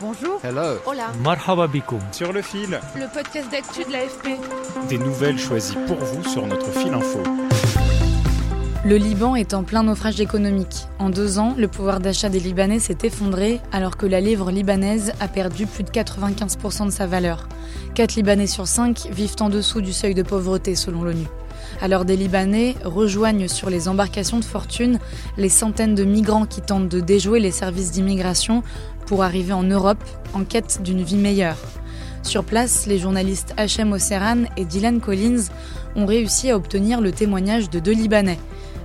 [0.00, 0.40] Bonjour.
[0.42, 0.78] Hello.
[0.86, 1.12] Hola.
[1.22, 1.68] Marhaba.
[2.12, 2.80] Sur le fil.
[2.96, 4.28] Le podcast d'actu de l'AFP.
[4.88, 7.22] Des nouvelles choisies pour vous sur notre fil info.
[8.82, 10.86] Le Liban est en plein naufrage économique.
[10.98, 15.12] En deux ans, le pouvoir d'achat des Libanais s'est effondré alors que la livre libanaise
[15.20, 17.46] a perdu plus de 95% de sa valeur.
[17.94, 21.26] 4 Libanais sur 5 vivent en dessous du seuil de pauvreté selon l'ONU.
[21.82, 24.98] Alors des Libanais rejoignent sur les embarcations de fortune
[25.38, 28.62] les centaines de migrants qui tentent de déjouer les services d'immigration
[29.06, 31.56] pour arriver en Europe en quête d'une vie meilleure.
[32.22, 35.44] Sur place, les journalistes Hachem Osseran et Dylan Collins
[35.96, 38.38] ont réussi à obtenir le témoignage de deux Libanais.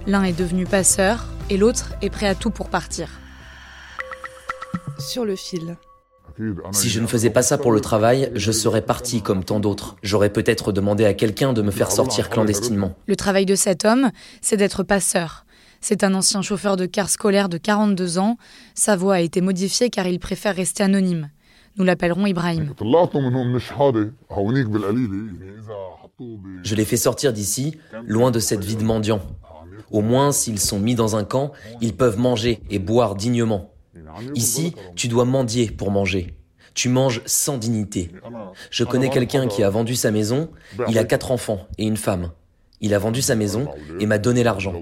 [0.08, 3.10] L'un est devenu passeur et l'autre est prêt à tout pour partir.
[5.00, 5.76] Sur le fil.
[6.72, 9.96] Si je ne faisais pas ça pour le travail, je serais parti comme tant d'autres.
[10.04, 12.94] J'aurais peut-être demandé à quelqu'un de me faire sortir clandestinement.
[13.08, 15.46] Le travail de cet homme, c'est d'être passeur.
[15.82, 18.38] C'est un ancien chauffeur de car scolaire de 42 ans.
[18.74, 21.30] Sa voix a été modifiée car il préfère rester anonyme.
[21.78, 22.74] Nous l'appellerons Ibrahim.
[26.64, 29.22] Je les fais sortir d'ici, loin de cette vie de mendiant.
[29.92, 33.75] Au moins, s'ils sont mis dans un camp, ils peuvent manger et boire dignement.
[34.34, 36.36] Ici, tu dois mendier pour manger.
[36.74, 38.12] Tu manges sans dignité.
[38.70, 40.50] Je connais quelqu'un qui a vendu sa maison,
[40.90, 42.32] il a quatre enfants et une femme.
[42.82, 43.68] Il a vendu sa maison
[44.00, 44.74] et m'a donné l'argent.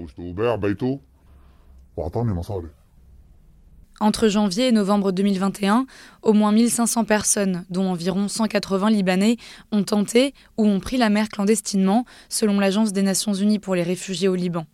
[4.00, 5.86] Entre janvier et novembre 2021,
[6.22, 9.36] au moins 1500 personnes, dont environ 180 Libanais,
[9.70, 13.84] ont tenté ou ont pris la mer clandestinement, selon l'Agence des Nations Unies pour les
[13.84, 14.66] réfugiés au Liban.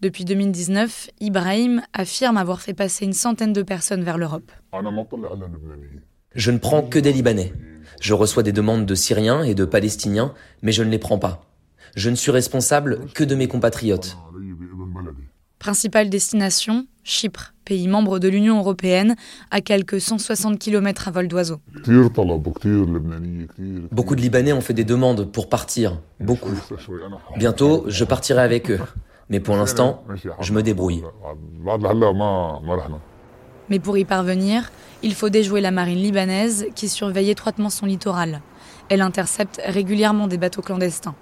[0.00, 4.52] Depuis 2019, Ibrahim affirme avoir fait passer une centaine de personnes vers l'Europe.
[6.36, 7.52] Je ne prends que des Libanais.
[8.00, 11.42] Je reçois des demandes de Syriens et de Palestiniens, mais je ne les prends pas.
[11.96, 14.16] Je ne suis responsable que de mes compatriotes.
[15.58, 19.16] Principale destination, Chypre, pays membre de l'Union européenne,
[19.50, 21.58] à quelques 160 km à vol d'oiseau.
[23.90, 26.56] Beaucoup de Libanais ont fait des demandes pour partir, beaucoup.
[27.36, 28.78] Bientôt, je partirai avec eux.
[29.30, 30.04] Mais pour l'instant,
[30.40, 31.04] je me débrouille.
[33.68, 34.70] Mais pour y parvenir,
[35.02, 38.40] il faut déjouer la marine libanaise qui surveille étroitement son littoral.
[38.88, 41.14] Elle intercepte régulièrement des bateaux clandestins.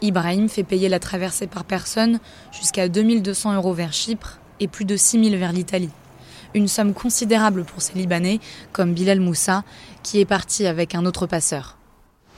[0.00, 2.20] Ibrahim fait payer la traversée par personne
[2.52, 5.90] jusqu'à 2200 euros vers Chypre et plus de 6000 vers l'Italie.
[6.54, 8.38] Une somme considérable pour ces Libanais,
[8.72, 9.64] comme Bilal Moussa,
[10.04, 11.76] qui est parti avec un autre passeur.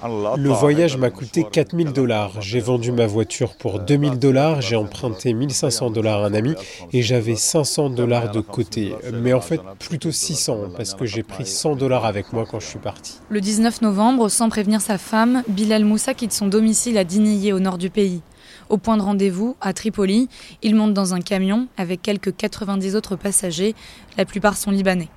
[0.04, 2.42] Le voyage m'a coûté 4000 dollars.
[2.42, 6.54] J'ai vendu ma voiture pour 2000 dollars, j'ai emprunté 1500 dollars à un ami
[6.92, 8.94] et j'avais 500 dollars de côté.
[9.14, 12.66] Mais en fait, plutôt 600 parce que j'ai pris 100 dollars avec moi quand je
[12.66, 13.20] suis parti.
[13.30, 17.58] Le 19 novembre, sans prévenir sa femme, Bilal Moussa quitte son domicile à Diniye au
[17.58, 18.20] nord du pays.
[18.68, 20.28] Au point de rendez-vous, à Tripoli,
[20.62, 23.74] il monte dans un camion avec quelques 90 autres passagers,
[24.18, 25.08] la plupart sont libanais.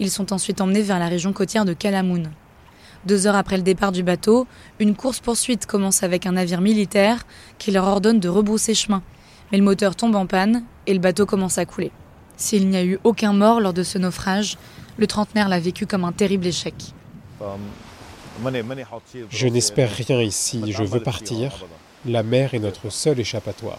[0.00, 2.30] Ils sont ensuite emmenés vers la région côtière de Kalamoun.
[3.06, 4.46] Deux heures après le départ du bateau,
[4.80, 7.26] une course-poursuite commence avec un navire militaire
[7.58, 9.02] qui leur ordonne de rebrousser chemin.
[9.50, 11.92] Mais le moteur tombe en panne et le bateau commence à couler.
[12.36, 14.58] S'il n'y a eu aucun mort lors de ce naufrage,
[14.96, 16.74] le trentenaire l'a vécu comme un terrible échec.
[19.30, 21.66] Je n'espère rien ici, je veux partir.
[22.06, 23.78] La mer est notre seul échappatoire.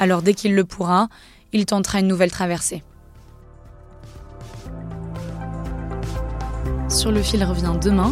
[0.00, 1.08] Alors dès qu'il le pourra,
[1.52, 2.82] il tentera une nouvelle traversée.
[6.96, 8.10] Sur le fil revient demain.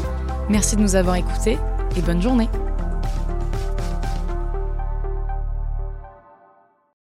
[0.51, 1.57] Merci de nous avoir écoutés
[1.97, 2.51] et bonne journée.